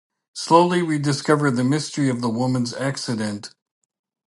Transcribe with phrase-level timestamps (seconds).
[0.33, 3.51] Slowly we discover the mystery of the woman's accident.